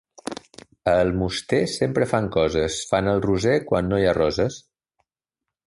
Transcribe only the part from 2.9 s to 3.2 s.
fan